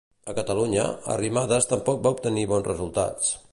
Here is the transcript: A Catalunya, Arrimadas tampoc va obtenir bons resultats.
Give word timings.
A 0.31 0.33
Catalunya, 0.37 0.85
Arrimadas 1.17 1.69
tampoc 1.73 2.01
va 2.07 2.15
obtenir 2.17 2.49
bons 2.55 2.69
resultats. 2.73 3.33